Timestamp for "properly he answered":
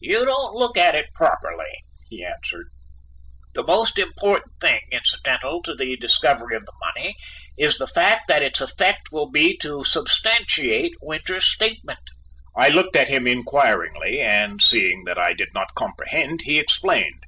1.14-2.70